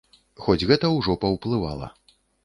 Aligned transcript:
Хоць 0.43 0.65
гэта 0.69 0.89
ўжо 0.93 1.15
паўплывала. 1.25 1.91